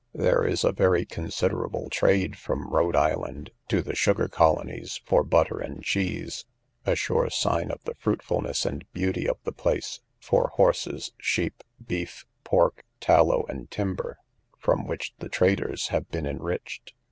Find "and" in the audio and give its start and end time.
5.59-5.83, 8.65-8.91, 13.47-13.69